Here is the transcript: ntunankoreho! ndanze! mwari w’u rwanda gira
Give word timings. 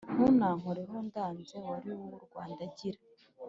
ntunankoreho! 0.13 0.95
ndanze! 1.07 1.55
mwari 1.63 1.89
w’u 2.09 2.19
rwanda 2.27 2.61
gira 2.77 2.99